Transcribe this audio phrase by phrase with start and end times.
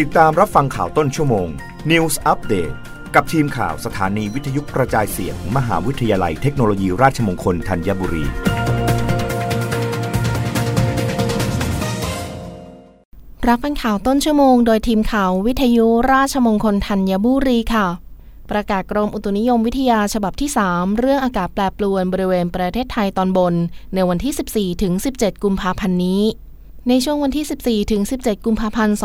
[0.00, 1.48] ติดตามรับฟังข่าวต้นชั่วโมง
[1.90, 2.74] News Update
[3.14, 8.24] กับทีมข่าวสถานีวิทยุกระจายเสียงมมหาวิทยาลัยเทคโนโลยีราชมงคลธัญบุรี
[13.48, 17.86] รับฟังข่าวต้นชั่วโมงโดยทีมข่าววิทยุราชมงคลธัญบุรีค่ะ
[18.50, 23.54] ประกาศกรมอุตุนิยมวิทยาฉบับที่ 3 เรื่องอากาศแปรปรวนบริเวณประเทศไทยตอนบน
[23.94, 26.22] ในวันที่ 14ถึง17 กุมภาพันธ์นี้
[26.88, 27.46] ในช่วงวันที่
[27.84, 28.96] 14 ถึง 17 กุมภาพันธ์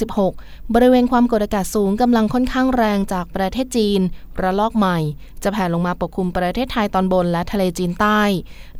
[0.00, 4.00] 2566 บริเวณความกดอากาศสูงกำลังค่อนข้างแรงจากประเทศจีน
[4.42, 4.98] ระลอกใหม่
[5.42, 8.20] จะแผ่ลงมาปกคลุมประเทศไทยตอนบนและทะเลจีนใต้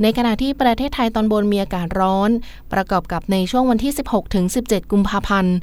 [0.02, 2.30] ในขณะที่ประเทศไทยตอนบนมีอากาศร้อน
[2.72, 5.56] ประกอบกับในช่วงวันที่ 16 ถึง 17 กุมภาพันธ์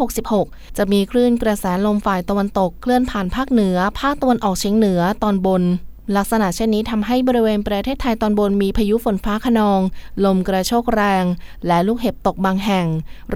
[0.00, 5.64] 2566 จะมีคลื่นกระแสลมฝ่ายตะวันตกเคลื่อนผ่านภาคเหนือ ภาคตะวันออกเฉียงเหนือตอนบน
[6.16, 9.80] ลักษณะเช่นนี้ทำให้บริเวณประเทศไทยตอนบนมีพายุฝนฟ้าขนอง
[10.24, 11.24] ลมกระโชกแรง
[11.66, 12.86] และลูกเห็บตกบางแห่ง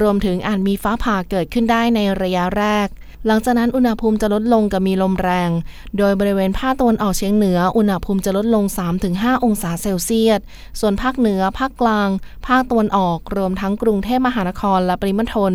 [0.01, 2.89] รวมถึงอาจมีฟ้าผ่าเกิดขึ้นได้ในระยะแรก
[3.27, 5.51] หลังจากนั้นอุณหภูมิจะลดลงกับมีลมแรง
[5.98, 8.64] โดยบริเวณภาคตะวันออกเฉียงเหนือ อุณหภูมิจะลดลง
[9.05, 10.41] 3-5 องศาเซลเซียส
[10.81, 12.09] ส่วนภาคเหนือ ภาคกลาง
[12.48, 15.53] ภาคตะวันออกรวมทั้งกรุงเทพมหานครและปริมณฑล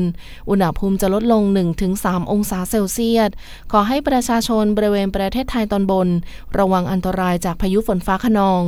[0.50, 1.44] อุณหภูมิจะลดลง
[1.88, 3.30] 1-3 องศาเซลเซียส
[3.72, 6.08] ขอให้ประชาชนบริเวณประเทศไทยตอนบน
[6.58, 8.62] ระวังอันตรายจากพายุฝนฟ้าขนอง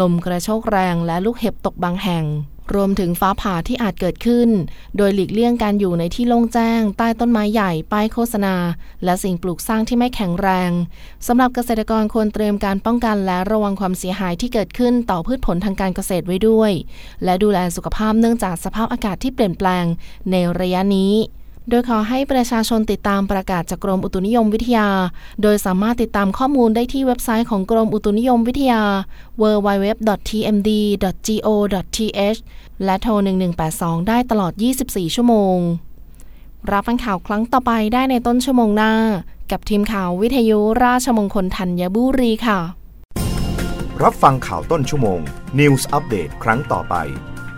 [0.00, 2.26] ลมกระโชกแรงและลูกเห็บตกบางแห่ง
[2.74, 4.48] รวมถึงฟ้าผ่าที่อาจเกิดขึ้น
[4.96, 8.54] โดยหลีกเลี่ยงการอยู่ในที่โล่งแจ้ง ใต้ต้นไม้ใหญ่ ป้ายโฆษณา
[9.04, 10.70] และสิ่งปลูกสร้างที่ไม่แข็งแรง
[11.26, 16.72] สำหรับเกษตรกรควรเตรียมการป้องกันและระวังความเสียหายที่เกิดขึ้นต่อพืชผลทางการเกษตรไว้ด้วย
[17.24, 19.84] และดูแลสุขภาพเนื่องจากสภาพอากาศที่เปลี่ยนแปลง
[20.30, 21.14] ในระยะนี้
[21.68, 24.88] โดยขอให้ประชาชนติดตามประกาศจากกรมอุตุนิยมวิทยา
[25.42, 28.82] โดยสามารถติดตามข้อมูลได้ที่เว็บไซต์ของกรมอุตุนิยมวิทยา
[29.42, 32.38] www.tmd.go.th
[32.84, 33.12] และโทร
[33.60, 34.52] 1182 ได้ตลอด
[34.84, 35.58] 24 ชั่วโมง
[36.72, 38.92] รับฟังข่าวครั้งต่อไปได้ในต้นชั่วโมงหน้า
[39.50, 42.60] กับทีมข่าววิทยุราชมงคลธัญบุรีค่ะ
[44.02, 45.20] รับฟังข่าวต้นชั่วโมง
[45.58, 46.94] News อัปเดตครั้งต่อไป